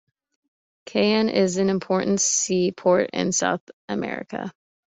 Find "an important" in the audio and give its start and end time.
1.57-2.21